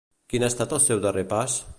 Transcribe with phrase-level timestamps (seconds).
[0.33, 1.59] Quin ha estat el seu darrer pas?